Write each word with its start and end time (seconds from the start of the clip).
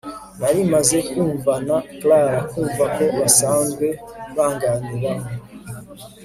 nari 0.39 0.61
maze 0.73 0.97
kumvana 1.09 1.75
Clara 1.99 2.39
nkumva 2.47 2.83
ko 2.95 3.03
basanzwe 3.17 3.87
banganiraho 4.35 5.27